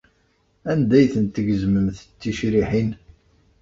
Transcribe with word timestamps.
Anda 0.71 0.93
ay 0.99 1.05
tent-tgezmemt 1.13 1.99
d 2.07 2.13
ticriḥin? 2.19 2.89